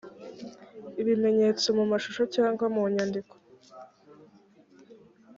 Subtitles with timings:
[1.01, 3.35] ibimenyetso mu mashusho cyangwa mu nyandiko